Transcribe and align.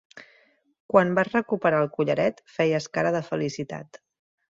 Quan 0.93 1.11
vas 1.19 1.29
recuperar 1.33 1.81
el 1.85 1.91
collaret 1.97 2.41
feies 2.55 2.87
cara 2.97 3.13
de 3.17 3.21
felicitat. 3.29 4.01